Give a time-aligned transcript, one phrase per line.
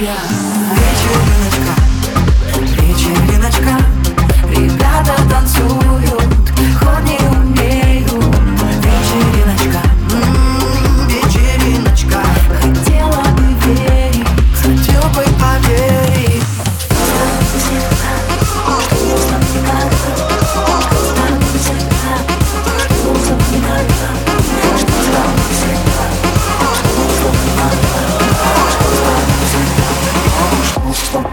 [0.00, 0.55] yeah.
[30.96, 31.25] Don't